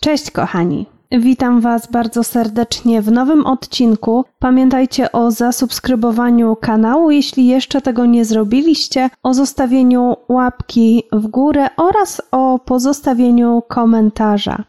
Cześć 0.00 0.30
kochani. 0.30 0.86
Witam 1.12 1.60
Was 1.60 1.90
bardzo 1.90 2.24
serdecznie 2.24 3.02
w 3.02 3.12
nowym 3.12 3.46
odcinku. 3.46 4.24
Pamiętajcie 4.38 5.12
o 5.12 5.30
zasubskrybowaniu 5.30 6.56
kanału, 6.56 7.10
jeśli 7.10 7.46
jeszcze 7.46 7.80
tego 7.80 8.06
nie 8.06 8.24
zrobiliście, 8.24 9.10
o 9.22 9.34
zostawieniu 9.34 10.16
łapki 10.28 11.02
w 11.12 11.26
górę 11.26 11.68
oraz 11.76 12.22
o 12.30 12.58
pozostawieniu 12.58 13.62
komentarza. 13.68 14.64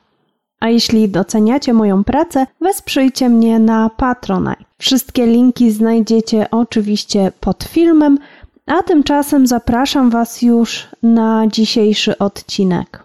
A 0.59 0.69
jeśli 0.69 1.09
doceniacie 1.09 1.73
moją 1.73 2.03
pracę, 2.03 2.47
wesprzyjcie 2.61 3.29
mnie 3.29 3.59
na 3.59 3.89
Patronite. 3.89 4.63
Wszystkie 4.77 5.25
linki 5.25 5.71
znajdziecie 5.71 6.47
oczywiście 6.51 7.31
pod 7.39 7.63
filmem, 7.63 8.17
a 8.65 8.83
tymczasem 8.83 9.47
zapraszam 9.47 10.09
Was 10.09 10.41
już 10.41 10.87
na 11.03 11.47
dzisiejszy 11.47 12.17
odcinek. 12.17 13.03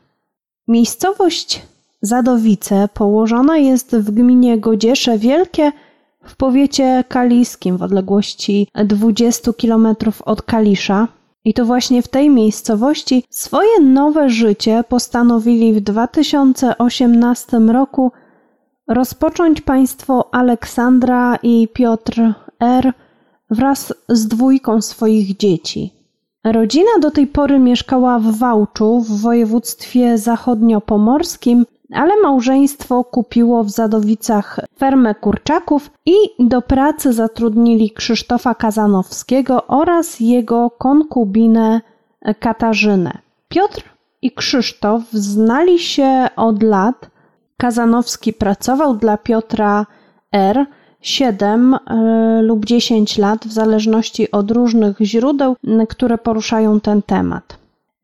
Miejscowość 0.68 1.73
Zadowice 2.04 2.88
położona 2.94 3.58
jest 3.58 3.96
w 3.96 4.10
gminie 4.10 4.58
Godziesze 4.58 5.18
Wielkie 5.18 5.72
w 6.24 6.36
powiecie 6.36 7.04
kaliskim 7.08 7.76
w 7.76 7.82
odległości 7.82 8.68
20 8.84 9.52
km 9.52 9.88
od 10.24 10.42
Kalisza. 10.42 11.08
I 11.44 11.54
to 11.54 11.64
właśnie 11.64 12.02
w 12.02 12.08
tej 12.08 12.30
miejscowości 12.30 13.24
swoje 13.30 13.80
nowe 13.80 14.30
życie 14.30 14.84
postanowili 14.88 15.72
w 15.72 15.80
2018 15.80 17.58
roku 17.58 18.12
rozpocząć 18.88 19.60
państwo 19.60 20.34
Aleksandra 20.34 21.36
i 21.42 21.68
Piotr 21.72 22.32
R. 22.60 22.92
wraz 23.50 23.94
z 24.08 24.28
dwójką 24.28 24.82
swoich 24.82 25.36
dzieci. 25.36 25.92
Rodzina 26.44 26.98
do 27.00 27.10
tej 27.10 27.26
pory 27.26 27.58
mieszkała 27.58 28.18
w 28.18 28.38
Wałczu 28.38 29.00
w 29.00 29.20
województwie 29.20 30.18
zachodniopomorskim, 30.18 31.66
ale 31.92 32.22
małżeństwo 32.22 33.04
kupiło 33.04 33.64
w 33.64 33.70
Zadowicach 33.70 34.60
fermę 34.78 35.14
kurczaków 35.14 35.90
i 36.06 36.14
do 36.38 36.62
pracy 36.62 37.12
zatrudnili 37.12 37.90
Krzysztofa 37.90 38.54
Kazanowskiego 38.54 39.66
oraz 39.66 40.20
jego 40.20 40.70
konkubinę 40.70 41.80
Katarzynę. 42.40 43.18
Piotr 43.48 43.82
i 44.22 44.30
Krzysztof 44.30 45.02
znali 45.12 45.78
się 45.78 46.28
od 46.36 46.62
lat. 46.62 47.10
Kazanowski 47.56 48.32
pracował 48.32 48.96
dla 48.96 49.16
Piotra 49.16 49.86
R. 50.32 50.66
7 51.00 51.74
e, 51.74 52.42
lub 52.42 52.64
10 52.64 53.18
lat, 53.18 53.44
w 53.44 53.52
zależności 53.52 54.30
od 54.30 54.50
różnych 54.50 54.96
źródeł, 55.00 55.56
które 55.88 56.18
poruszają 56.18 56.80
ten 56.80 57.02
temat. 57.02 57.58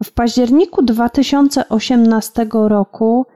W 0.05 0.13
październiku 0.13 0.83
2018 0.83 2.47
roku 2.53 3.27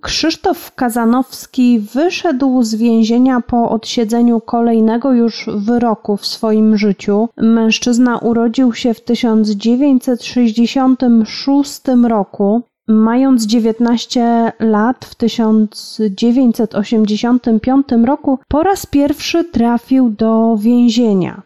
Krzysztof 0.00 0.74
Kazanowski 0.74 1.78
wyszedł 1.78 2.62
z 2.62 2.74
więzienia 2.74 3.40
po 3.40 3.70
odsiedzeniu 3.70 4.40
kolejnego 4.40 5.12
już 5.12 5.48
wyroku 5.56 6.16
w 6.16 6.26
swoim 6.26 6.76
życiu. 6.76 7.28
Mężczyzna 7.36 8.18
urodził 8.18 8.72
się 8.72 8.94
w 8.94 9.00
1966 9.00 11.82
roku. 12.08 12.62
Mając 12.88 13.46
19 13.46 14.52
lat 14.60 15.04
w 15.04 15.14
1985 15.14 17.86
roku 18.04 18.38
po 18.48 18.62
raz 18.62 18.86
pierwszy 18.86 19.44
trafił 19.44 20.10
do 20.10 20.56
więzienia. 20.60 21.42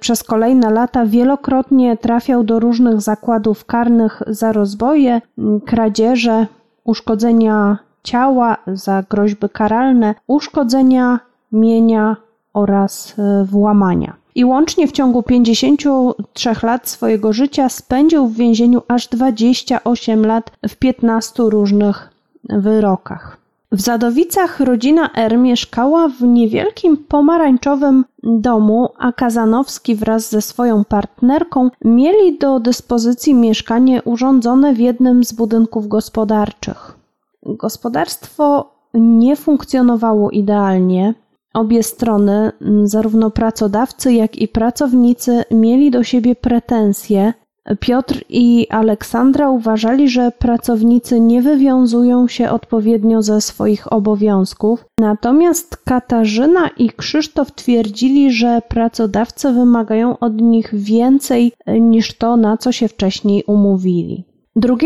Przez 0.00 0.22
kolejne 0.22 0.70
lata 0.70 1.06
wielokrotnie 1.06 1.96
trafiał 1.96 2.44
do 2.44 2.60
różnych 2.60 3.00
zakładów 3.00 3.64
karnych 3.64 4.22
za 4.26 4.52
rozboje, 4.52 5.20
kradzieże, 5.66 6.46
uszkodzenia 6.84 7.78
ciała, 8.02 8.56
za 8.66 9.02
groźby 9.10 9.48
karalne, 9.48 10.14
uszkodzenia 10.26 11.20
mienia 11.52 12.16
oraz 12.52 13.14
e, 13.18 13.44
włamania. 13.44 14.16
I 14.34 14.44
łącznie 14.44 14.88
w 14.88 14.92
ciągu 14.92 15.22
53 15.22 16.50
lat 16.62 16.88
swojego 16.88 17.32
życia 17.32 17.68
spędził 17.68 18.26
w 18.26 18.36
więzieniu 18.36 18.82
aż 18.88 19.08
28 19.08 20.26
lat 20.26 20.50
w 20.68 20.76
15 20.76 21.42
różnych 21.42 22.10
wyrokach. 22.44 23.41
W 23.72 23.80
Zadowicach 23.80 24.60
rodzina 24.60 25.10
R 25.14 25.38
mieszkała 25.38 26.08
w 26.08 26.22
niewielkim 26.22 26.96
pomarańczowym 26.96 28.04
domu, 28.22 28.88
a 28.98 29.12
Kazanowski 29.12 29.94
wraz 29.94 30.30
ze 30.30 30.42
swoją 30.42 30.84
partnerką 30.84 31.70
mieli 31.84 32.38
do 32.38 32.60
dyspozycji 32.60 33.34
mieszkanie 33.34 34.02
urządzone 34.02 34.74
w 34.74 34.78
jednym 34.78 35.24
z 35.24 35.32
budynków 35.32 35.88
gospodarczych. 35.88 36.98
Gospodarstwo 37.46 38.74
nie 38.94 39.36
funkcjonowało 39.36 40.30
idealnie. 40.30 41.14
Obie 41.54 41.82
strony, 41.82 42.52
zarówno 42.84 43.30
pracodawcy, 43.30 44.12
jak 44.12 44.36
i 44.36 44.48
pracownicy, 44.48 45.44
mieli 45.50 45.90
do 45.90 46.04
siebie 46.04 46.34
pretensje, 46.34 47.32
Piotr 47.80 48.24
i 48.28 48.66
Aleksandra 48.70 49.50
uważali, 49.50 50.08
że 50.08 50.32
pracownicy 50.38 51.20
nie 51.20 51.42
wywiązują 51.42 52.28
się 52.28 52.50
odpowiednio 52.50 53.22
ze 53.22 53.40
swoich 53.40 53.92
obowiązków, 53.92 54.84
natomiast 55.00 55.76
Katarzyna 55.76 56.68
i 56.68 56.90
Krzysztof 56.90 57.52
twierdzili, 57.52 58.32
że 58.32 58.62
pracodawcy 58.68 59.52
wymagają 59.52 60.18
od 60.18 60.40
nich 60.40 60.70
więcej 60.74 61.52
niż 61.80 62.18
to, 62.18 62.36
na 62.36 62.56
co 62.56 62.72
się 62.72 62.88
wcześniej 62.88 63.44
umówili. 63.46 64.24
2 64.56 64.76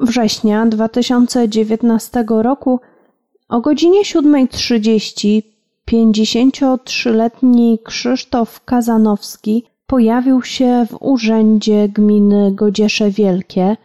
września 0.00 0.66
2019 0.66 2.24
roku 2.28 2.80
o 3.48 3.60
godzinie 3.60 4.02
7.30 4.02 5.42
53-letni 5.90 7.78
Krzysztof 7.84 8.64
Kazanowski 8.64 9.64
pojawił 9.92 10.42
się 10.42 10.86
w 10.90 10.96
urzędzie 11.00 11.88
gminy 11.88 12.52
Godziesze 12.54 13.10
Wielkie. 13.10 13.76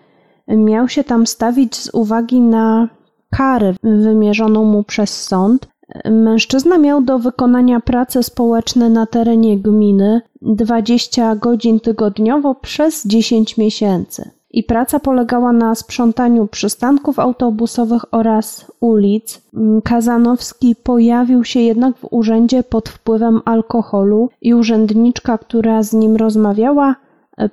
Miał 0.47 0.90
się 0.90 1.03
tam 1.03 1.28
stawić 1.28 1.75
z 1.75 1.90
uwagi 1.94 2.41
na 2.41 2.90
karę 3.29 3.73
wymierzoną 3.84 4.63
mu 4.63 4.84
przez 4.84 5.23
sąd. 5.23 5.68
Mężczyzna 6.06 6.78
miał 6.78 7.01
do 7.01 7.19
wykonania 7.19 7.79
prace 7.79 8.23
społeczne 8.23 8.90
na 8.90 9.06
terenie 9.06 9.57
gminy 9.57 10.22
20 10.41 11.35
godzin 11.35 11.79
tygodniowo 11.79 12.56
przez 12.56 13.07
10 13.07 13.57
miesięcy 13.57 14.37
i 14.57 14.63
praca 14.63 15.00
polegała 15.00 15.51
na 15.51 15.75
sprzątaniu 15.75 16.47
przystanków 16.47 17.19
autobusowych 17.19 18.13
oraz 18.13 18.72
ulic. 18.79 19.41
Kazanowski 19.84 20.75
pojawił 20.75 21.44
się 21.44 21.59
jednak 21.59 21.97
w 21.97 22.07
urzędzie 22.12 22.63
pod 22.63 22.90
wpływem 22.90 23.41
alkoholu 23.45 24.29
i 24.41 24.53
urzędniczka, 24.53 25.38
która 25.38 25.84
z 25.84 25.94
nim 25.94 26.16
rozmawiała, 26.16 26.95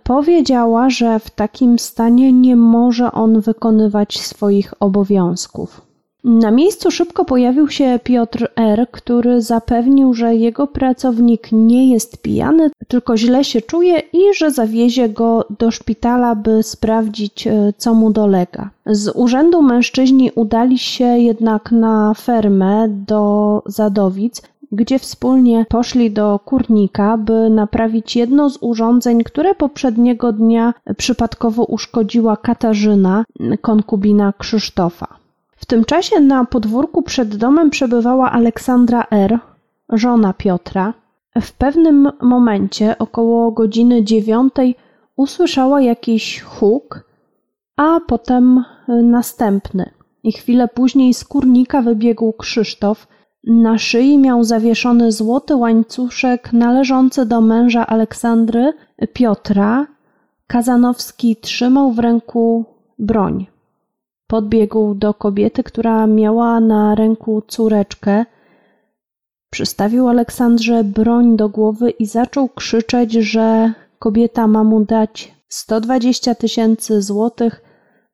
powiedziała, 0.03 0.91
że 0.91 1.19
w 1.19 1.31
takim 1.31 1.79
stanie 1.79 2.33
nie 2.33 2.57
może 2.57 3.13
on 3.13 3.41
wykonywać 3.41 4.21
swoich 4.21 4.75
obowiązków. 4.81 5.94
Na 6.25 6.51
miejscu 6.51 6.91
szybko 6.91 7.25
pojawił 7.25 7.69
się 7.69 8.01
Piotr 8.05 8.49
R., 8.57 8.87
który 8.91 9.43
zapewnił, 9.43 10.15
że 10.15 10.35
jego 10.35 10.67
pracownik 10.67 11.49
nie 11.53 11.93
jest 11.93 12.23
pijany, 12.23 12.71
tylko 12.89 13.17
źle 13.17 13.45
się 13.45 13.61
czuje 13.61 13.99
i 14.13 14.35
że 14.37 14.51
zawiezie 14.51 15.09
go 15.09 15.45
do 15.59 15.71
szpitala, 15.71 16.35
by 16.35 16.63
sprawdzić, 16.63 17.47
e, 17.47 17.73
co 17.77 17.95
mu 17.95 18.11
dolega. 18.11 18.71
Z 18.87 19.13
urzędu 19.15 19.63
mężczyźni 19.63 20.31
udali 20.35 20.79
się 20.79 21.05
jednak 21.05 21.73
na 21.73 22.15
fermę 22.15 22.89
do 22.89 23.63
Zadowic, 23.67 24.43
gdzie 24.73 24.99
wspólnie 24.99 25.67
poszli 25.69 26.11
do 26.11 26.41
kurnika, 26.45 27.17
by 27.17 27.51
naprawić 27.51 28.17
jedno 28.17 28.51
z 28.51 28.59
urządzeń, 28.61 29.25
które 29.25 29.55
poprzedniego 29.55 30.33
dnia 30.33 30.75
przypadkowo 30.97 31.65
uszkodziła 31.65 32.37
Katarzyna, 32.37 33.25
konkubina 33.61 34.33
Krzysztofa. 34.39 35.24
W 35.65 35.67
tym 35.67 35.85
czasie 35.85 36.21
na 36.21 36.45
podwórku 36.45 37.03
przed 37.03 37.37
domem 37.37 37.71
przebywała 37.71 38.31
Aleksandra 38.31 39.07
R., 39.11 39.39
żona 39.93 40.33
Piotra. 40.33 40.95
W 41.41 41.53
pewnym 41.53 42.11
momencie, 42.23 42.99
około 42.99 43.51
godziny 43.53 44.05
dziewiątej, 44.05 44.77
usłyszała 45.17 45.81
jakiś 45.81 46.41
huk, 46.41 47.09
a 47.77 48.01
potem 48.07 48.65
następny. 49.03 49.91
I 50.23 50.33
chwilę 50.33 50.69
później 50.69 51.15
z 51.15 51.25
kurnika 51.25 51.83
wybiegł 51.83 52.33
Krzysztof. 52.33 53.07
Na 53.45 53.79
szyi 53.79 54.19
miał 54.19 54.45
zawieszony 54.45 55.13
złoty 55.13 55.57
łańcuszek 55.57 56.53
należący 56.53 57.27
do 57.27 57.41
męża 57.41 57.87
Aleksandry, 57.87 58.73
Piotra. 59.13 59.87
Kazanowski 60.47 61.37
trzymał 61.37 61.93
w 61.93 61.99
ręku 61.99 62.65
broń. 62.99 63.54
Podbiegł 64.27 64.95
do 64.95 65.15
kobiety, 65.15 65.63
która 65.63 66.07
miała 66.07 66.61
na 66.61 66.95
ręku 66.95 67.43
córeczkę. 67.49 68.25
Przystawił 69.51 70.09
Aleksandrze 70.09 70.85
broń 70.85 71.37
do 71.37 71.49
głowy 71.49 71.91
i 71.91 72.07
zaczął 72.07 72.49
krzyczeć, 72.49 73.13
że 73.13 73.73
kobieta 73.99 74.47
ma 74.47 74.65
mu 74.65 74.85
dać 74.85 75.35
120 75.49 76.35
tysięcy 76.35 77.03
złotych, 77.03 77.63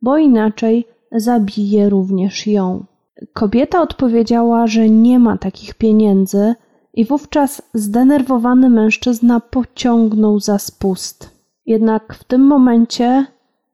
bo 0.02 0.18
inaczej 0.18 0.88
zabije 1.12 1.88
również 1.88 2.46
ją. 2.46 2.84
Kobieta 3.32 3.82
odpowiedziała, 3.82 4.66
że 4.66 4.88
nie 4.88 5.18
ma 5.18 5.38
takich 5.38 5.74
pieniędzy, 5.74 6.54
i 6.94 7.04
wówczas 7.04 7.62
zdenerwowany 7.74 8.70
mężczyzna 8.70 9.40
pociągnął 9.40 10.40
za 10.40 10.58
spust. 10.58 11.30
Jednak 11.66 12.14
w 12.14 12.24
tym 12.24 12.40
momencie 12.40 13.26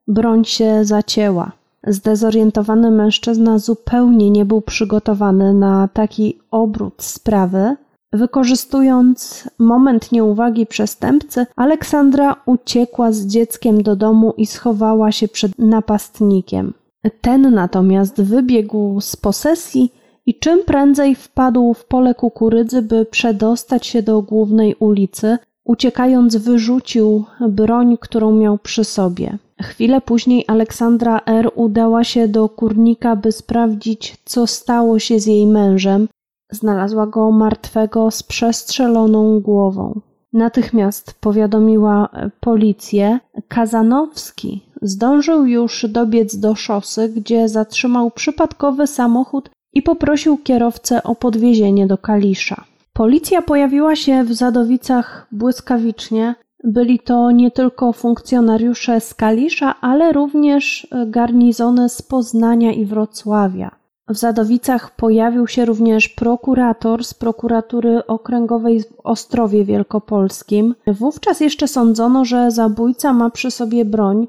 broń 0.08 0.44
się 0.44 0.84
zacięła. 0.84 1.52
Zdezorientowany 1.86 2.90
mężczyzna 2.90 3.58
zupełnie 3.58 4.30
nie 4.30 4.44
był 4.44 4.60
przygotowany 4.60 5.54
na 5.54 5.88
taki 5.88 6.38
obrót 6.50 7.02
sprawy. 7.02 7.76
Wykorzystując 8.12 9.48
moment 9.58 10.12
nieuwagi 10.12 10.66
przestępcy, 10.66 11.46
Aleksandra 11.56 12.36
uciekła 12.46 13.12
z 13.12 13.26
dzieckiem 13.26 13.82
do 13.82 13.96
domu 13.96 14.34
i 14.36 14.46
schowała 14.46 15.12
się 15.12 15.28
przed 15.28 15.58
napastnikiem. 15.58 16.74
Ten 17.20 17.54
natomiast 17.54 18.22
wybiegł 18.22 19.00
z 19.00 19.16
posesji 19.16 19.92
i 20.26 20.38
czym 20.38 20.64
prędzej 20.64 21.14
wpadł 21.14 21.74
w 21.74 21.84
pole 21.84 22.14
kukurydzy, 22.14 22.82
by 22.82 23.04
przedostać 23.04 23.86
się 23.86 24.02
do 24.02 24.22
głównej 24.22 24.74
ulicy. 24.74 25.38
Uciekając, 25.64 26.36
wyrzucił 26.36 27.24
broń, 27.48 27.96
którą 28.00 28.32
miał 28.32 28.58
przy 28.58 28.84
sobie. 28.84 29.38
Chwilę 29.62 30.00
później 30.00 30.44
Aleksandra 30.48 31.20
R. 31.26 31.50
udała 31.54 32.04
się 32.04 32.28
do 32.28 32.48
kurnika, 32.48 33.16
by 33.16 33.32
sprawdzić, 33.32 34.16
co 34.24 34.46
stało 34.46 34.98
się 34.98 35.20
z 35.20 35.26
jej 35.26 35.46
mężem. 35.46 36.08
Znalazła 36.50 37.06
go 37.06 37.30
martwego 37.30 38.10
z 38.10 38.22
przestrzeloną 38.22 39.40
głową. 39.40 40.00
Natychmiast 40.32 41.14
powiadomiła 41.20 42.08
policję. 42.40 43.18
Kazanowski 43.48 44.62
zdążył 44.82 45.46
już 45.46 45.86
dobiec 45.88 46.36
do 46.36 46.54
szosy, 46.54 47.08
gdzie 47.08 47.48
zatrzymał 47.48 48.10
przypadkowy 48.10 48.86
samochód 48.86 49.50
i 49.72 49.82
poprosił 49.82 50.38
kierowcę 50.38 51.02
o 51.02 51.14
podwiezienie 51.14 51.86
do 51.86 51.98
Kalisza. 51.98 52.64
Policja 52.92 53.42
pojawiła 53.42 53.96
się 53.96 54.24
w 54.24 54.32
Zadowicach 54.32 55.26
błyskawicznie. 55.32 56.34
Byli 56.68 56.98
to 56.98 57.30
nie 57.30 57.50
tylko 57.50 57.92
funkcjonariusze 57.92 59.00
z 59.00 59.14
Kalisza, 59.14 59.74
ale 59.80 60.12
również 60.12 60.86
garnizony 61.06 61.88
z 61.88 62.02
Poznania 62.02 62.72
i 62.72 62.84
Wrocławia. 62.84 63.70
W 64.08 64.16
Zadowicach 64.16 64.96
pojawił 64.96 65.46
się 65.46 65.64
również 65.64 66.08
prokurator 66.08 67.04
z 67.04 67.14
prokuratury 67.14 68.06
okręgowej 68.06 68.82
w 68.82 69.00
Ostrowie 69.04 69.64
Wielkopolskim. 69.64 70.74
Wówczas 70.86 71.40
jeszcze 71.40 71.68
sądzono, 71.68 72.24
że 72.24 72.50
zabójca 72.50 73.12
ma 73.12 73.30
przy 73.30 73.50
sobie 73.50 73.84
broń, 73.84 74.28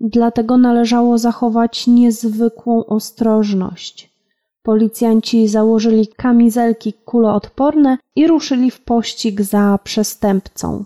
dlatego 0.00 0.56
należało 0.56 1.18
zachować 1.18 1.86
niezwykłą 1.86 2.86
ostrożność. 2.86 4.14
Policjanci 4.62 5.48
założyli 5.48 6.06
kamizelki 6.06 6.92
kuloodporne 6.92 7.98
i 8.16 8.26
ruszyli 8.26 8.70
w 8.70 8.80
pościg 8.80 9.42
za 9.42 9.78
przestępcą. 9.84 10.84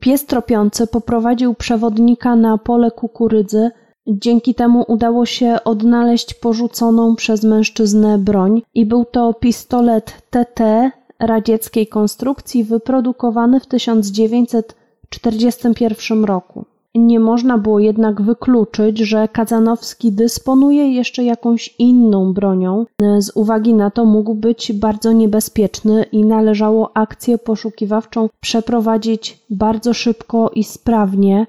Pies 0.00 0.26
tropiący 0.26 0.86
poprowadził 0.86 1.54
przewodnika 1.54 2.36
na 2.36 2.58
pole 2.58 2.90
kukurydzy. 2.90 3.70
Dzięki 4.06 4.54
temu 4.54 4.84
udało 4.88 5.26
się 5.26 5.56
odnaleźć 5.64 6.34
porzuconą 6.34 7.16
przez 7.16 7.44
mężczyznę 7.44 8.18
broń 8.18 8.62
i 8.74 8.86
był 8.86 9.04
to 9.04 9.34
pistolet 9.34 10.22
TT 10.30 10.90
radzieckiej 11.20 11.86
konstrukcji 11.86 12.64
wyprodukowany 12.64 13.60
w 13.60 13.66
1941 13.66 16.24
roku. 16.24 16.64
Nie 16.96 17.20
można 17.20 17.58
było 17.58 17.78
jednak 17.78 18.22
wykluczyć, 18.22 18.98
że 18.98 19.28
Kazanowski 19.28 20.12
dysponuje 20.12 20.92
jeszcze 20.92 21.24
jakąś 21.24 21.74
inną 21.78 22.32
bronią. 22.32 22.86
Z 23.18 23.30
uwagi 23.34 23.74
na 23.74 23.90
to 23.90 24.04
mógł 24.04 24.34
być 24.34 24.72
bardzo 24.72 25.12
niebezpieczny 25.12 26.02
i 26.12 26.24
należało 26.24 26.96
akcję 26.96 27.38
poszukiwawczą 27.38 28.28
przeprowadzić 28.40 29.44
bardzo 29.50 29.94
szybko 29.94 30.50
i 30.54 30.64
sprawnie, 30.64 31.46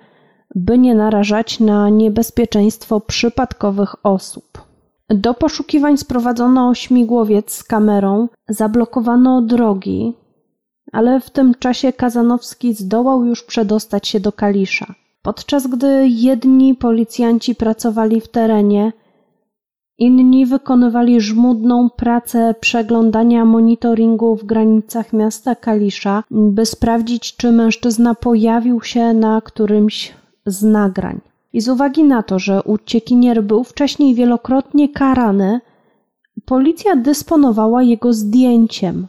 by 0.55 0.77
nie 0.77 0.95
narażać 0.95 1.59
na 1.59 1.89
niebezpieczeństwo 1.89 2.99
przypadkowych 2.99 4.05
osób. 4.05 4.61
Do 5.09 5.33
poszukiwań 5.33 5.97
sprowadzono 5.97 6.73
śmigłowiec 6.73 7.51
z 7.51 7.63
kamerą, 7.63 8.27
zablokowano 8.49 9.41
drogi, 9.41 10.13
ale 10.91 11.19
w 11.19 11.29
tym 11.29 11.53
czasie 11.59 11.93
Kazanowski 11.93 12.73
zdołał 12.73 13.25
już 13.25 13.43
przedostać 13.43 14.07
się 14.07 14.19
do 14.19 14.31
Kalisza. 14.31 14.93
Podczas 15.27 15.67
gdy 15.67 16.07
jedni 16.07 16.75
policjanci 16.75 17.55
pracowali 17.55 18.21
w 18.21 18.27
terenie, 18.27 18.93
inni 19.97 20.45
wykonywali 20.45 21.21
żmudną 21.21 21.89
pracę 21.89 22.55
przeglądania 22.59 23.45
monitoringu 23.45 24.35
w 24.35 24.45
granicach 24.45 25.13
miasta 25.13 25.55
Kalisza, 25.55 26.23
by 26.31 26.65
sprawdzić, 26.65 27.35
czy 27.35 27.51
mężczyzna 27.51 28.15
pojawił 28.15 28.81
się 28.81 29.13
na 29.13 29.41
którymś 29.41 30.13
z 30.45 30.63
nagrań. 30.63 31.19
I 31.53 31.61
z 31.61 31.69
uwagi 31.69 32.03
na 32.03 32.23
to, 32.23 32.39
że 32.39 32.63
uciekinier 32.63 33.43
był 33.43 33.63
wcześniej 33.63 34.15
wielokrotnie 34.15 34.89
karany, 34.89 35.59
policja 36.45 36.95
dysponowała 36.95 37.83
jego 37.83 38.13
zdjęciem. 38.13 39.07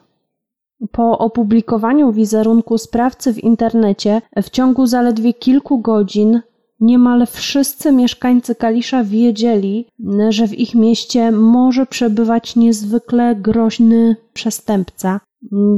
Po 0.93 1.19
opublikowaniu 1.19 2.13
wizerunku 2.13 2.79
sprawcy 2.79 3.33
w 3.33 3.45
internecie 3.45 4.23
w 4.43 4.51
ciągu 4.51 4.87
zaledwie 4.87 5.35
kilku 5.35 5.79
godzin 5.79 6.41
niemal 6.81 7.27
wszyscy 7.27 7.93
mieszkańcy 7.93 8.55
Kalisza 8.55 9.05
wiedzieli, 9.05 9.87
że 10.29 10.49
w 10.49 10.59
ich 10.59 10.75
mieście 10.75 11.33
może 11.33 11.87
przebywać 11.87 12.57
niezwykle 12.57 13.37
groźny 13.37 14.17
przestępca. 14.33 15.21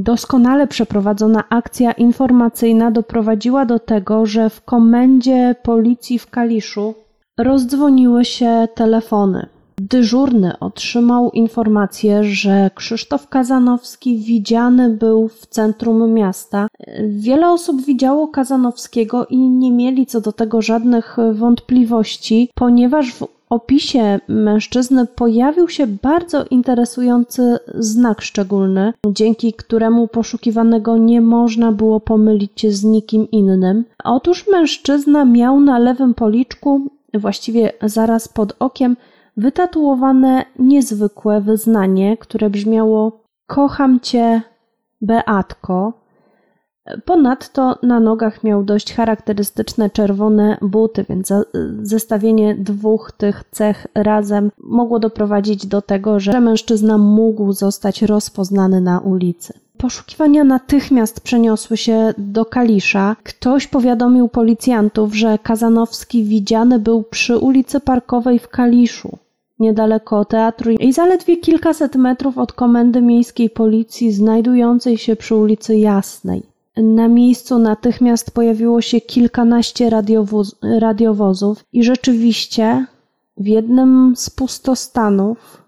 Doskonale 0.02 0.66
przeprowadzona 0.66 1.44
akcja 1.48 1.92
informacyjna 1.92 2.90
doprowadziła 2.90 3.66
do 3.66 3.78
tego, 3.78 4.26
że 4.26 4.50
w 4.50 4.64
komendzie 4.64 5.54
policji 5.62 6.18
w 6.18 6.30
Kaliszu 6.30 6.94
rozdzwoniły 7.38 8.24
się 8.24 8.68
telefony. 8.74 9.46
Dyżurny 9.90 10.58
otrzymał 10.60 11.30
informację, 11.30 12.24
że 12.24 12.70
Krzysztof 12.74 13.28
Kazanowski 13.28 14.16
widziany 14.16 14.90
był 14.90 15.28
w 15.28 15.46
centrum 15.46 16.12
miasta. 16.12 16.68
Wiele 17.08 17.50
osób 17.50 17.82
widziało 17.82 18.28
Kazanowskiego 18.28 19.26
i 19.26 19.38
nie 19.38 19.72
mieli 19.72 20.06
co 20.06 20.20
do 20.20 20.32
tego 20.32 20.62
żadnych 20.62 21.16
wątpliwości, 21.32 22.50
ponieważ 22.54 23.14
w 23.14 23.26
opisie 23.50 24.20
mężczyzny 24.28 25.06
pojawił 25.06 25.68
się 25.68 25.86
bardzo 25.86 26.44
interesujący 26.44 27.58
znak 27.74 28.20
szczególny, 28.20 28.92
dzięki 29.06 29.52
któremu 29.52 30.08
poszukiwanego 30.08 30.96
nie 30.96 31.20
można 31.20 31.72
było 31.72 32.00
pomylić 32.00 32.66
z 32.68 32.84
nikim 32.84 33.30
innym. 33.30 33.84
Otóż 34.04 34.46
mężczyzna 34.52 35.24
miał 35.24 35.60
na 35.60 35.78
lewym 35.78 36.14
policzku, 36.14 36.80
właściwie 37.14 37.72
zaraz 37.82 38.28
pod 38.28 38.56
okiem, 38.58 38.96
wytatuowane 39.40 40.44
niezwykłe 40.58 41.40
wyznanie, 41.40 42.16
które 42.16 42.50
brzmiało 42.50 43.20
Kocham 43.46 44.00
cię, 44.00 44.42
Beatko. 45.00 45.92
Ponadto 47.04 47.78
na 47.82 48.00
nogach 48.00 48.44
miał 48.44 48.62
dość 48.62 48.94
charakterystyczne 48.94 49.90
czerwone 49.90 50.58
buty, 50.62 51.04
więc 51.08 51.32
zestawienie 51.82 52.54
dwóch 52.54 53.12
tych 53.12 53.44
cech 53.50 53.86
razem 53.94 54.50
mogło 54.58 54.98
doprowadzić 54.98 55.66
do 55.66 55.82
tego, 55.82 56.20
że 56.20 56.40
mężczyzna 56.40 56.98
mógł 56.98 57.52
zostać 57.52 58.02
rozpoznany 58.02 58.80
na 58.80 58.98
ulicy. 58.98 59.52
Poszukiwania 59.78 60.44
natychmiast 60.44 61.20
przeniosły 61.20 61.76
się 61.76 62.14
do 62.18 62.44
Kalisza. 62.44 63.16
Ktoś 63.22 63.66
powiadomił 63.66 64.28
policjantów, 64.28 65.14
że 65.14 65.38
Kazanowski 65.38 66.24
widziany 66.24 66.78
był 66.78 67.02
przy 67.02 67.38
ulicy 67.38 67.80
Parkowej 67.80 68.38
w 68.38 68.48
Kaliszu 68.48 69.18
niedaleko 69.60 70.24
teatru 70.24 70.70
i 70.70 70.92
zaledwie 70.92 71.36
kilkaset 71.36 71.96
metrów 71.96 72.38
od 72.38 72.52
komendy 72.52 73.02
miejskiej 73.02 73.50
policji 73.50 74.12
znajdującej 74.12 74.98
się 74.98 75.16
przy 75.16 75.34
ulicy 75.34 75.76
Jasnej. 75.76 76.42
Na 76.76 77.08
miejscu 77.08 77.58
natychmiast 77.58 78.30
pojawiło 78.30 78.80
się 78.80 79.00
kilkanaście 79.00 79.90
radiowoz 79.90 80.56
radiowozów 80.62 81.64
i 81.72 81.84
rzeczywiście 81.84 82.86
w 83.36 83.46
jednym 83.46 84.14
z 84.16 84.30
pustostanów 84.30 85.62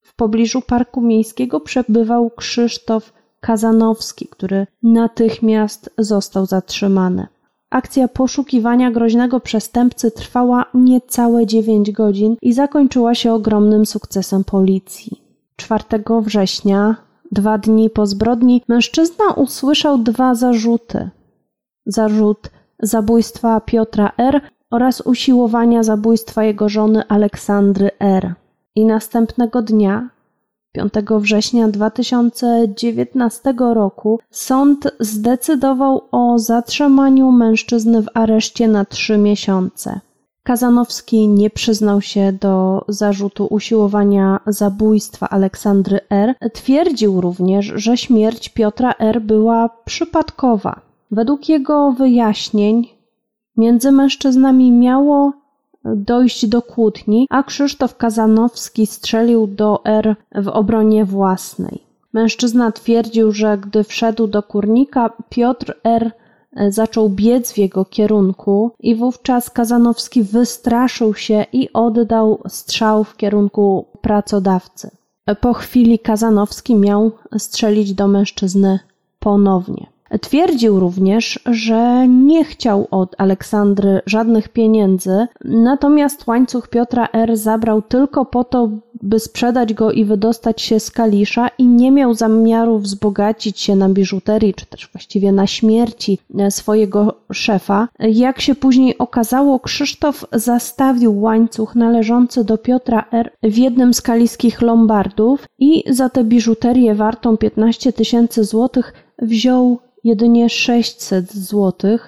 w 0.00 0.14
pobliżu 0.14 0.60
parku 0.60 1.00
miejskiego 1.00 1.60
przebywał 1.60 2.30
Krzysztof 2.30 3.12
Kazanowski, 3.40 4.26
który 4.26 4.66
natychmiast 4.82 5.90
został 5.98 6.46
zatrzymany. 6.46 7.26
Akcja 7.70 8.08
poszukiwania 8.08 8.90
groźnego 8.90 9.40
przestępcy 9.40 10.10
trwała 10.10 10.64
niecałe 10.74 11.46
9 11.46 11.92
godzin 11.92 12.36
i 12.42 12.52
zakończyła 12.52 13.14
się 13.14 13.32
ogromnym 13.32 13.86
sukcesem 13.86 14.44
policji. 14.44 15.22
4 15.56 15.84
września, 16.22 16.96
dwa 17.32 17.58
dni 17.58 17.90
po 17.90 18.06
zbrodni, 18.06 18.62
mężczyzna 18.68 19.24
usłyszał 19.36 19.98
dwa 19.98 20.34
zarzuty: 20.34 21.10
zarzut 21.86 22.50
zabójstwa 22.82 23.60
Piotra 23.60 24.12
R. 24.18 24.40
oraz 24.70 25.00
usiłowania 25.00 25.82
zabójstwa 25.82 26.44
jego 26.44 26.68
żony 26.68 27.02
Aleksandry 27.08 27.90
R. 28.00 28.34
I 28.74 28.84
następnego 28.84 29.62
dnia, 29.62 30.10
5 30.78 30.92
września 31.10 31.68
2019 31.68 33.54
roku 33.58 34.20
sąd 34.30 34.88
zdecydował 35.00 36.02
o 36.10 36.38
zatrzymaniu 36.38 37.32
mężczyzny 37.32 38.02
w 38.02 38.08
areszcie 38.14 38.68
na 38.68 38.84
trzy 38.84 39.18
miesiące. 39.18 40.00
Kazanowski 40.42 41.28
nie 41.28 41.50
przyznał 41.50 42.00
się 42.00 42.32
do 42.32 42.84
zarzutu 42.88 43.46
usiłowania 43.50 44.40
zabójstwa 44.46 45.28
Aleksandry 45.28 46.00
R. 46.10 46.34
Twierdził 46.52 47.20
również, 47.20 47.72
że 47.74 47.96
śmierć 47.96 48.48
Piotra 48.48 48.94
R. 48.98 49.20
była 49.20 49.68
przypadkowa. 49.84 50.80
Według 51.10 51.48
jego 51.48 51.92
wyjaśnień 51.92 52.88
między 53.56 53.92
mężczyznami 53.92 54.72
miało 54.72 55.32
dojść 55.84 56.46
do 56.46 56.62
kłótni, 56.62 57.26
a 57.30 57.42
Krzysztof 57.42 57.96
Kazanowski 57.96 58.86
strzelił 58.86 59.46
do 59.46 59.84
R 59.84 60.16
w 60.34 60.48
obronie 60.48 61.04
własnej. 61.04 61.82
Mężczyzna 62.12 62.72
twierdził, 62.72 63.32
że 63.32 63.58
gdy 63.58 63.84
wszedł 63.84 64.26
do 64.26 64.42
kurnika, 64.42 65.10
Piotr 65.28 65.74
R 65.84 66.10
zaczął 66.68 67.10
biec 67.10 67.52
w 67.52 67.58
jego 67.58 67.84
kierunku 67.84 68.70
i 68.80 68.94
wówczas 68.94 69.50
Kazanowski 69.50 70.22
wystraszył 70.22 71.14
się 71.14 71.44
i 71.52 71.72
oddał 71.72 72.42
strzał 72.48 73.04
w 73.04 73.16
kierunku 73.16 73.86
pracodawcy. 74.00 74.90
Po 75.40 75.52
chwili 75.52 75.98
Kazanowski 75.98 76.74
miał 76.74 77.10
strzelić 77.38 77.94
do 77.94 78.08
mężczyzny 78.08 78.78
ponownie. 79.18 79.86
Twierdził 80.20 80.80
również, 80.80 81.40
że 81.46 82.08
nie 82.08 82.44
chciał 82.44 82.88
od 82.90 83.14
Aleksandry 83.18 84.00
żadnych 84.06 84.48
pieniędzy, 84.48 85.26
natomiast 85.44 86.26
łańcuch 86.26 86.68
Piotra 86.68 87.08
R. 87.12 87.36
zabrał 87.36 87.82
tylko 87.82 88.24
po 88.24 88.44
to, 88.44 88.70
by 89.02 89.20
sprzedać 89.20 89.74
go 89.74 89.92
i 89.92 90.04
wydostać 90.04 90.62
się 90.62 90.80
z 90.80 90.90
Kalisza 90.90 91.48
i 91.58 91.66
nie 91.66 91.90
miał 91.90 92.14
zamiaru 92.14 92.78
wzbogacić 92.78 93.60
się 93.60 93.76
na 93.76 93.88
biżuterii, 93.88 94.54
czy 94.54 94.66
też 94.66 94.88
właściwie 94.92 95.32
na 95.32 95.46
śmierci 95.46 96.18
swojego 96.50 97.14
szefa. 97.32 97.88
Jak 97.98 98.40
się 98.40 98.54
później 98.54 98.98
okazało, 98.98 99.60
Krzysztof 99.60 100.24
zastawił 100.32 101.20
łańcuch 101.20 101.74
należący 101.74 102.44
do 102.44 102.58
Piotra 102.58 103.04
R. 103.12 103.30
w 103.42 103.56
jednym 103.56 103.94
z 103.94 104.02
kaliskich 104.02 104.62
lombardów 104.62 105.46
i 105.58 105.84
za 105.90 106.08
tę 106.08 106.24
biżuterię 106.24 106.94
wartą 106.94 107.36
15 107.36 107.92
tysięcy 107.92 108.44
złotych 108.44 108.92
wziął 109.22 109.78
jedynie 110.04 110.48
600 110.48 111.32
zł. 111.32 111.98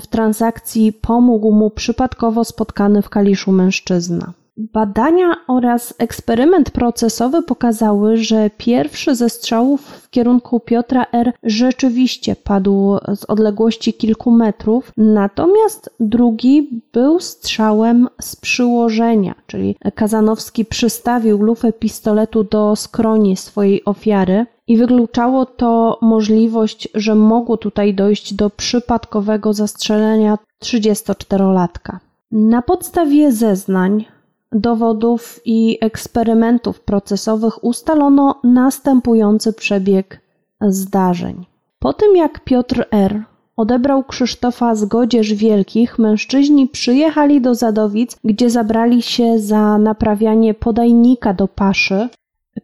W 0.00 0.06
transakcji 0.06 0.92
pomógł 0.92 1.52
mu 1.52 1.70
przypadkowo 1.70 2.44
spotkany 2.44 3.02
w 3.02 3.08
Kaliszu 3.08 3.52
mężczyzna. 3.52 4.32
Badania 4.56 5.36
oraz 5.48 5.94
eksperyment 5.98 6.70
procesowy 6.70 7.42
pokazały, 7.42 8.16
że 8.16 8.50
pierwszy 8.58 9.14
ze 9.14 9.28
strzałów 9.28 9.80
w 9.80 10.10
kierunku 10.10 10.60
Piotra 10.60 11.06
R. 11.12 11.32
rzeczywiście 11.42 12.36
padł 12.36 12.96
z 13.14 13.24
odległości 13.24 13.94
kilku 13.94 14.30
metrów, 14.30 14.92
natomiast 14.96 15.90
drugi 16.00 16.82
był 16.92 17.20
strzałem 17.20 18.08
z 18.20 18.36
przyłożenia, 18.36 19.34
czyli 19.46 19.76
Kazanowski 19.94 20.64
przystawił 20.64 21.42
lufę 21.42 21.72
pistoletu 21.72 22.44
do 22.44 22.76
skroni 22.76 23.36
swojej 23.36 23.84
ofiary 23.84 24.46
i 24.70 24.76
wykluczało 24.76 25.46
to 25.46 25.98
możliwość, 26.00 26.88
że 26.94 27.14
mogło 27.14 27.56
tutaj 27.56 27.94
dojść 27.94 28.34
do 28.34 28.50
przypadkowego 28.50 29.52
zastrzelenia 29.52 30.38
34-latka. 30.62 31.96
Na 32.32 32.62
podstawie 32.62 33.32
zeznań 33.32 34.04
dowodów 34.52 35.40
i 35.44 35.78
eksperymentów 35.80 36.80
procesowych 36.80 37.64
ustalono 37.64 38.40
następujący 38.44 39.52
przebieg 39.52 40.20
zdarzeń. 40.60 41.46
Po 41.78 41.92
tym 41.92 42.16
jak 42.16 42.44
Piotr 42.44 42.84
R. 42.90 43.22
odebrał 43.56 44.04
Krzysztofa 44.04 44.74
z 44.74 44.84
Godzierz 44.84 45.34
Wielkich, 45.34 45.98
mężczyźni 45.98 46.68
przyjechali 46.68 47.40
do 47.40 47.54
Zadowic, 47.54 48.16
gdzie 48.24 48.50
zabrali 48.50 49.02
się 49.02 49.38
za 49.38 49.78
naprawianie 49.78 50.54
podajnika 50.54 51.34
do 51.34 51.48
paszy, 51.48 52.08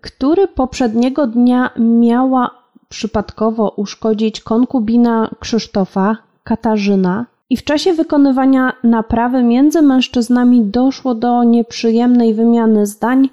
który 0.01 0.49
poprzedniego 0.49 1.27
dnia 1.27 1.71
miała 1.79 2.51
przypadkowo 2.89 3.73
uszkodzić 3.77 4.41
konkubina 4.41 5.31
Krzysztofa, 5.41 6.17
Katarzyna, 6.45 7.27
i 7.51 7.57
w 7.57 7.65
czasie 7.65 7.93
wykonywania 7.93 8.73
naprawy 8.85 9.43
między 9.43 9.83
mężczyznami 9.83 10.65
doszło 10.65 11.15
do 11.15 11.45
nieprzyjemnej 11.45 12.35
wymiany 12.35 12.87
zdań, 12.87 13.29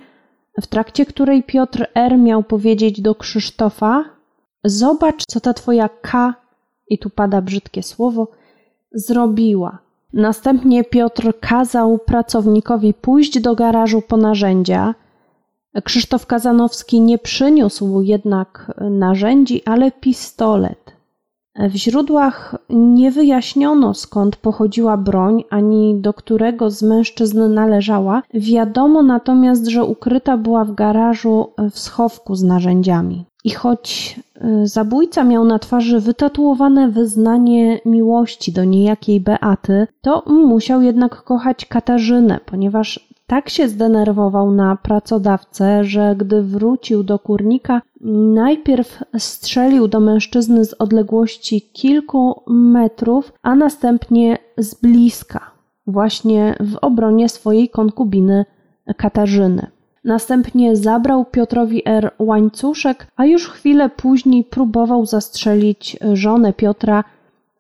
w 0.62 0.68
trakcie 0.68 1.06
której 1.06 1.44
Piotr 1.44 1.88
R. 1.96 2.18
miał 2.18 2.44
powiedzieć 2.44 3.02
do 3.02 3.16
Krzysztofa: 3.16 4.06
Zobacz, 4.64 5.26
co 5.28 5.40
ta 5.40 5.54
twoja 5.54 5.90
K, 5.90 6.34
i 6.90 7.00
tu 7.00 7.10
pada 7.10 7.42
brzydkie 7.42 7.84
słowo, 7.84 8.28
zrobiła. 8.92 9.80
Następnie 10.14 10.84
Piotr 10.84 11.34
kazał 11.40 11.98
pracownikowi 11.98 12.94
pójść 12.94 13.40
do 13.40 13.56
garażu 13.56 14.02
po 14.02 14.18
narzędzia. 14.18 14.96
Krzysztof 15.84 16.26
Kazanowski 16.26 17.02
nie 17.02 17.18
przyniósł 17.18 18.02
jednak 18.02 18.72
narzędzi, 18.90 19.62
ale 19.66 19.92
pistolet. 19.92 20.94
W 21.56 21.76
źródłach 21.76 22.56
nie 22.70 23.12
wyjaśniono 23.12 23.94
skąd 23.94 24.36
pochodziła 24.36 24.98
broń 24.98 25.44
ani 25.50 25.96
do 26.02 26.14
którego 26.14 26.70
z 26.70 26.84
mężczyzn 26.84 27.54
należała. 27.54 28.24
Wiadomo 28.34 29.04
natomiast, 29.04 29.68
że 29.68 29.84
ukryta 29.84 30.38
była 30.38 30.66
w 30.66 30.76
garażu 30.76 31.48
w 31.72 31.80
schowku 31.80 32.36
z 32.36 32.44
narzędziami. 32.44 33.26
I 33.44 33.50
choć 33.50 34.20
y, 34.64 34.68
zabójca 34.68 35.24
miał 35.24 35.46
na 35.46 35.60
twarzy 35.60 36.00
wytatuowane 36.00 36.90
wyznanie 36.90 37.80
miłości 37.86 38.52
do 38.52 38.64
niejakiej 38.64 39.22
Beaty, 39.22 39.88
to 40.02 40.24
musiał 40.28 40.82
jednak 40.82 41.24
kochać 41.24 41.66
Katarzynę, 41.66 42.40
ponieważ 42.46 43.13
tak 43.34 43.50
się 43.50 43.68
zdenerwował 43.70 44.52
na 44.52 44.76
pracodawcę, 44.76 45.84
że 45.84 46.16
gdy 46.16 46.44
wrócił 46.44 47.04
do 47.04 47.20
kurnika, 47.20 47.82
najpierw 48.34 49.04
strzelił 49.18 49.88
do 49.88 50.00
mężczyzny 50.00 50.66
z 50.66 50.74
odległości 50.74 51.62
kilku 51.62 52.42
metrów, 52.48 53.34
a 53.42 53.56
następnie 53.56 54.38
z 54.58 54.76
bliska, 54.76 55.52
właśnie 55.88 56.56
w 56.60 56.78
obronie 56.82 57.30
swojej 57.30 57.70
konkubiny 57.70 58.46
Katarzyny. 58.98 59.68
Następnie 60.04 60.76
zabrał 60.76 61.26
Piotrowi 61.26 61.82
R. 61.86 62.12
łańcuszek, 62.20 63.08
a 63.16 63.26
już 63.26 63.50
chwilę 63.50 63.90
później 63.90 64.44
próbował 64.44 65.06
zastrzelić 65.06 65.98
żonę 66.14 66.54
Piotra, 66.54 67.04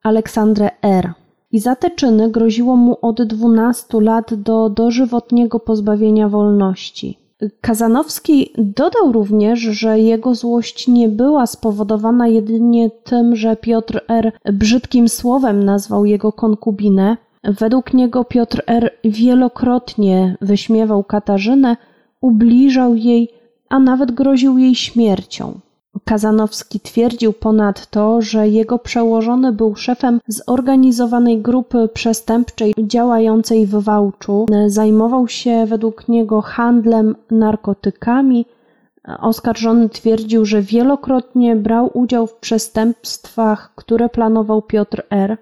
Aleksandrę 0.03 0.69
R 0.81 1.13
i 1.53 1.59
za 1.59 1.75
te 1.75 1.89
czyny 1.91 2.31
groziło 2.31 2.75
mu 2.75 2.97
od 3.01 3.23
12 3.23 4.01
lat 4.01 4.33
do 4.33 4.69
dożywotniego 4.69 5.59
pozbawienia 5.59 6.29
wolności. 6.29 7.17
Kazanowski 7.61 8.49
dodał 8.57 9.11
również, 9.11 9.59
że 9.59 9.99
jego 9.99 10.35
złość 10.35 10.87
nie 10.87 11.09
była 11.09 11.47
spowodowana 11.47 12.27
jedynie 12.27 12.89
tym, 13.03 13.35
że 13.35 13.55
Piotr 13.55 14.01
R. 14.07 14.31
brzydkim 14.53 15.09
słowem 15.09 15.63
nazwał 15.63 16.05
jego 16.05 16.31
konkubinę. 16.31 17.17
Według 17.43 17.93
niego 17.93 18.25
Piotr 18.25 18.61
R. 18.67 18.91
wielokrotnie 19.03 20.37
wyśmiewał 20.41 21.03
Katarzynę, 21.03 21.77
ubliżał 22.21 22.95
jej, 22.95 23.29
a 23.69 23.79
nawet 23.79 24.11
groził 24.11 24.57
jej 24.57 24.75
śmiercią. 24.75 25.59
Kazanowski 26.05 26.79
twierdził 26.79 27.33
ponadto, 27.33 28.21
że 28.21 28.47
jego 28.47 28.79
przełożony 28.79 29.51
był 29.51 29.75
szefem 29.75 30.19
zorganizowanej 30.27 31.41
grupy 31.41 31.89
przestępczej 31.93 32.73
działającej 32.77 33.65
w 33.65 33.75
Wałczu. 33.75 34.45
Zajmował 34.67 35.27
się 35.27 35.65
według 35.65 36.07
niego 36.07 36.41
handlem 36.41 37.15
narkotykami. 37.31 38.45
Oskarżony 39.19 39.89
twierdził, 39.89 40.45
że 40.45 40.61
wielokrotnie 40.61 41.55
brał 41.55 41.89
udział 41.93 42.27
w 42.27 42.35
przestępstwach, 42.35 43.71
które 43.75 44.09
planował 44.09 44.61
Piotr 44.61 45.03
R. 45.09 45.37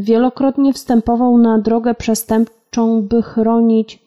Wielokrotnie 0.00 0.72
wstępował 0.72 1.38
na 1.38 1.58
drogę 1.58 1.94
przestępczą, 1.94 3.02
by 3.02 3.22
chronić 3.22 4.06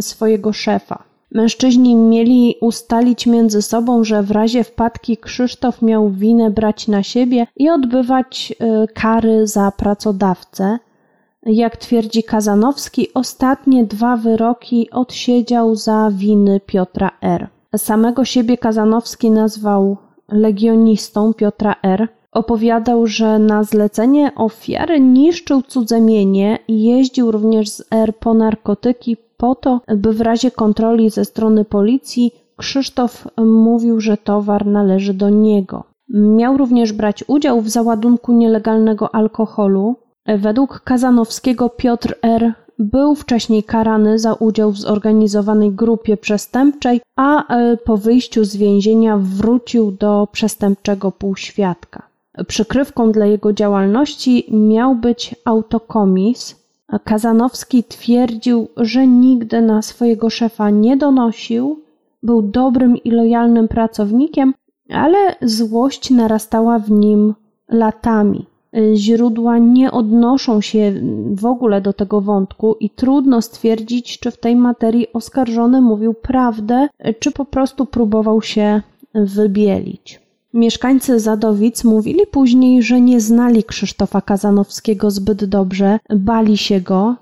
swojego 0.00 0.52
szefa. 0.52 1.09
Mężczyźni 1.32 1.96
mieli 1.96 2.54
ustalić 2.60 3.26
między 3.26 3.62
sobą, 3.62 4.04
że 4.04 4.22
w 4.22 4.30
razie 4.30 4.64
wpadki 4.64 5.16
Krzysztof 5.16 5.82
miał 5.82 6.10
winę 6.10 6.50
brać 6.50 6.88
na 6.88 7.02
siebie 7.02 7.46
i 7.56 7.70
odbywać 7.70 8.52
y, 8.52 8.86
kary 8.94 9.46
za 9.46 9.72
pracodawcę. 9.76 10.78
Jak 11.42 11.76
twierdzi 11.76 12.22
Kazanowski, 12.22 13.14
ostatnie 13.14 13.84
dwa 13.84 14.16
wyroki 14.16 14.90
odsiedział 14.90 15.74
za 15.76 16.10
winy 16.12 16.60
Piotra 16.66 17.10
R. 17.22 17.48
Samego 17.76 18.24
siebie 18.24 18.58
Kazanowski 18.58 19.30
nazwał 19.30 19.96
legionistą 20.28 21.34
Piotra 21.34 21.74
R. 21.82 22.08
Opowiadał, 22.32 23.06
że 23.06 23.38
na 23.38 23.64
zlecenie 23.64 24.32
ofiary 24.34 25.00
niszczył 25.00 25.62
cudze 25.62 26.00
mienie 26.00 26.58
i 26.68 26.82
jeździł 26.82 27.30
również 27.30 27.68
z 27.68 27.84
R 27.90 28.16
po 28.16 28.34
narkotyki 28.34 29.16
po 29.36 29.54
to, 29.54 29.80
by 29.96 30.12
w 30.12 30.20
razie 30.20 30.50
kontroli 30.50 31.10
ze 31.10 31.24
strony 31.24 31.64
policji 31.64 32.32
Krzysztof 32.56 33.28
mówił, 33.38 34.00
że 34.00 34.16
towar 34.16 34.66
należy 34.66 35.14
do 35.14 35.30
niego. 35.30 35.84
Miał 36.08 36.56
również 36.56 36.92
brać 36.92 37.24
udział 37.26 37.60
w 37.60 37.68
załadunku 37.68 38.32
nielegalnego 38.32 39.14
alkoholu. 39.14 39.96
Według 40.38 40.80
Kazanowskiego 40.80 41.68
Piotr 41.68 42.14
R. 42.22 42.52
był 42.78 43.14
wcześniej 43.14 43.62
karany 43.62 44.18
za 44.18 44.34
udział 44.34 44.72
w 44.72 44.78
zorganizowanej 44.78 45.70
grupie 45.70 46.16
przestępczej, 46.16 47.00
a 47.16 47.56
e, 47.56 47.76
po 47.76 47.96
wyjściu 47.96 48.44
z 48.44 48.56
więzienia 48.56 49.18
wrócił 49.18 49.92
do 49.92 50.28
przestępczego 50.32 51.12
półświadka. 51.12 52.09
Przykrywką 52.46 53.12
dla 53.12 53.26
jego 53.26 53.52
działalności 53.52 54.46
miał 54.50 54.94
być 54.94 55.34
autokomis. 55.44 56.60
Kazanowski 57.04 57.84
twierdził, 57.84 58.68
że 58.76 59.06
nigdy 59.06 59.62
na 59.62 59.82
swojego 59.82 60.30
szefa 60.30 60.70
nie 60.70 60.96
donosił, 60.96 61.80
był 62.22 62.42
dobrym 62.42 62.96
i 62.96 63.10
lojalnym 63.10 63.68
pracownikiem, 63.68 64.54
ale 64.90 65.18
złość 65.42 66.10
narastała 66.10 66.78
w 66.78 66.90
nim 66.90 67.34
latami. 67.68 68.46
Źródła 68.94 69.58
nie 69.58 69.92
odnoszą 69.92 70.60
się 70.60 70.92
w 71.30 71.46
ogóle 71.46 71.80
do 71.80 71.92
tego 71.92 72.20
wątku 72.20 72.76
i 72.80 72.90
trudno 72.90 73.42
stwierdzić, 73.42 74.18
czy 74.18 74.30
w 74.30 74.40
tej 74.40 74.56
materii 74.56 75.12
oskarżony 75.12 75.80
mówił 75.80 76.14
prawdę, 76.14 76.88
czy 77.18 77.30
po 77.30 77.44
prostu 77.44 77.86
próbował 77.86 78.42
się 78.42 78.82
wybielić. 79.14 80.20
Mieszkańcy 80.54 81.20
Zadowic 81.20 81.84
mówili 81.84 82.26
później, 82.26 82.82
że 82.82 83.00
nie 83.00 83.20
znali 83.20 83.64
Krzysztofa 83.64 84.20
Kazanowskiego 84.20 85.10
zbyt 85.10 85.44
dobrze, 85.44 85.98
bali 86.16 86.56
się 86.56 86.80
go. 86.80 87.16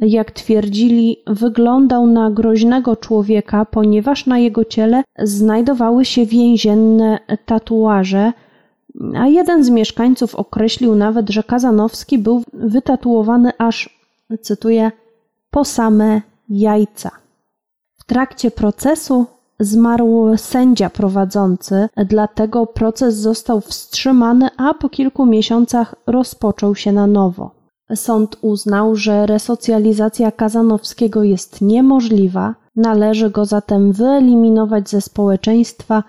Jak 0.00 0.30
twierdzili, 0.30 1.16
wyglądał 1.26 2.06
na 2.06 2.30
groźnego 2.30 2.96
człowieka, 2.96 3.64
ponieważ 3.64 4.26
na 4.26 4.38
jego 4.38 4.64
ciele 4.64 5.02
znajdowały 5.18 6.04
się 6.04 6.26
więzienne 6.26 7.18
tatuaże, 7.46 8.32
a 9.14 9.26
jeden 9.26 9.64
z 9.64 9.70
mieszkańców 9.70 10.34
określił 10.34 10.94
nawet, 10.94 11.30
że 11.30 11.42
Kazanowski 11.42 12.18
był 12.18 12.42
wytatuowany 12.52 13.52
aż, 13.58 13.98
cytuję, 14.40 14.90
po 15.50 15.64
same 15.64 16.22
jajca. 16.48 17.10
W 17.94 18.04
trakcie 18.04 18.50
procesu 18.50 19.26
zmarł 19.64 20.36
sędzia 20.36 20.90
prowadzący, 20.90 21.88
dlatego 21.96 22.66
proces 22.66 23.14
został 23.16 23.60
wstrzymany, 23.60 24.48
a 24.56 24.74
po 24.74 24.88
kilku 24.88 25.26
miesiącach 25.26 25.94
rozpoczął 26.06 26.74
się 26.74 26.92
na 26.92 27.06
nowo. 27.06 27.50
Sąd 27.94 28.36
uznał, 28.40 28.96
że 28.96 29.26
resocjalizacja 29.26 30.30
Kazanowskiego 30.30 31.22
jest 31.22 31.60
niemożliwa, 31.60 32.54
należy 32.76 33.30
go 33.30 33.44
zatem 33.44 33.92
wyeliminować 33.92 34.90
ze 34.90 35.00
społeczeństwa 35.00 36.02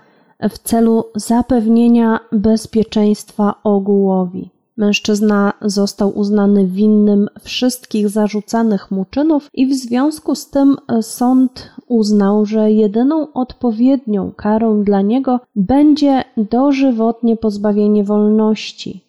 w 0.50 0.58
celu 0.58 1.04
zapewnienia 1.16 2.20
bezpieczeństwa 2.32 3.56
ogółowi. 3.64 4.53
Mężczyzna 4.78 5.54
został 5.62 6.18
uznany 6.20 6.68
winnym 6.68 7.30
wszystkich 7.42 8.10
zarzucanych 8.10 8.92
mu 8.92 9.06
czynów 9.06 9.50
i 9.54 9.68
w 9.68 9.74
związku 9.74 10.36
z 10.36 10.50
tym 10.50 10.76
sąd 11.02 11.70
uznał, 11.88 12.46
że 12.46 12.72
jedyną 12.72 13.34
odpowiednią 13.34 14.32
karą 14.32 14.84
dla 14.84 15.02
niego 15.02 15.40
będzie 15.56 16.24
dożywotnie 16.38 17.38
pozbawienie 17.38 18.04
wolności. 18.04 19.04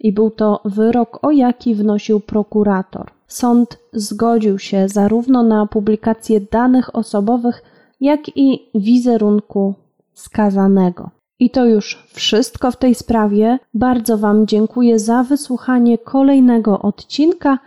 I 0.00 0.12
był 0.12 0.30
to 0.30 0.60
wyrok, 0.64 1.18
o 1.22 1.30
jaki 1.30 1.74
wnosił 1.74 2.20
prokurator. 2.20 3.10
Sąd 3.26 3.78
zgodził 3.92 4.58
się 4.58 4.88
zarówno 4.88 5.42
na 5.42 5.66
publikację 5.66 6.40
danych 6.40 6.96
osobowych, 6.96 7.62
jak 8.00 8.20
i 8.36 8.70
wizerunku 8.74 9.74
skazanego. 10.14 11.10
I 11.40 11.50
to 11.50 11.64
już 11.64 12.06
wszystko 12.12 12.70
w 12.70 12.76
tej 12.76 12.94
sprawie. 12.94 13.58
Bardzo 13.74 14.18
Wam 14.18 14.46
dziękuję 14.46 14.98
za 14.98 15.22
wysłuchanie 15.22 15.98
kolejnego 15.98 16.78
odcinka. 16.82 17.58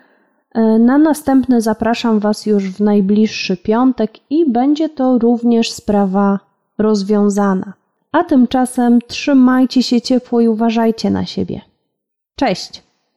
E, 0.52 0.62
na 0.80 0.98
następny 0.98 1.62
zapraszam 1.62 2.20
Was 2.20 2.46
już 2.46 2.70
w 2.70 2.80
najbliższy 2.80 3.58
piątek 3.58 4.12
i 4.30 4.52
będzie 4.52 4.90
to 4.90 5.18
również 5.18 5.72
sprawa 5.72 6.40
rozwiązana. 6.78 7.74
A 8.12 8.24
tymczasem 8.24 9.00
trzymajcie 9.08 9.84
się 9.84 10.02
ciepło 10.02 10.42
i 10.42 10.48
uważajcie 10.48 11.10
na 11.10 11.26
siebie. 11.26 11.62
Cześć! 12.36 12.91